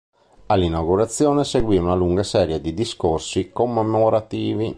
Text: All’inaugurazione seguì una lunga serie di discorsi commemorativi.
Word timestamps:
All’inaugurazione 0.47 1.43
seguì 1.43 1.77
una 1.77 1.93
lunga 1.93 2.23
serie 2.23 2.59
di 2.59 2.73
discorsi 2.73 3.51
commemorativi. 3.51 4.67